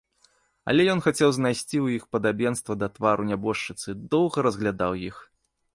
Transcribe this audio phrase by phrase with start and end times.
[0.71, 5.17] Але ён хацеў знайсці ў іх падабенства да твару нябожчыцы і доўга разглядаў іх.